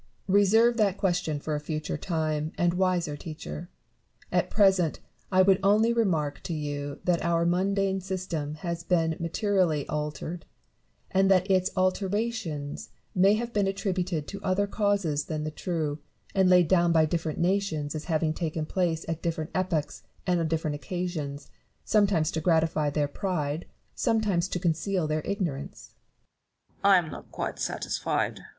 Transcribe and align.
Reserve 0.27 0.77
that 0.77 0.97
question 0.97 1.39
for 1.39 1.53
a 1.53 1.59
future 1.59 1.95
time 1.95 2.53
and 2.57 2.73
a 2.73 2.75
■wiser 2.75 3.15
teacher. 3.15 3.69
At 4.31 4.49
present, 4.49 4.99
I 5.31 5.43
would 5.43 5.59
only 5.61 5.93
remark 5.93 6.41
to 6.45 6.55
you 6.55 6.99
that 7.03 7.23
our 7.23 7.45
mundane 7.45 8.01
system 8.01 8.55
has 8.55 8.81
been 8.81 9.15
materially 9.19 9.87
altered; 9.87 10.45
and 11.11 11.29
that 11.29 11.51
its 11.51 11.69
alterations 11.77 12.89
may 13.13 13.35
have 13.35 13.53
been 13.53 13.67
attributed 13.67 14.27
to 14.29 14.41
other 14.41 14.65
causes 14.65 15.25
than 15.25 15.43
the 15.43 15.51
true, 15.51 15.99
and 16.33 16.49
laid 16.49 16.67
down 16.67 16.91
by 16.91 17.05
difierent 17.05 17.37
nations 17.37 17.93
as 17.93 18.05
having 18.05 18.33
taken 18.33 18.65
place 18.65 19.05
at 19.07 19.21
different 19.21 19.51
epochs 19.53 20.01
and 20.25 20.39
on 20.39 20.47
different 20.47 20.73
occasions, 20.73 21.51
some 21.85 22.07
times 22.07 22.31
to 22.31 22.41
gratify 22.41 22.89
their 22.89 23.07
pride, 23.07 23.67
sometimes 23.93 24.47
to 24.47 24.57
conceal 24.59 25.05
their 25.07 25.21
ignorance. 25.25 25.93
Newton. 26.67 26.77
I 26.85 26.97
am 26.97 27.11
not 27.11 27.31
quite 27.31 27.59
satisfied. 27.59 28.37
Barrow. 28.37 28.47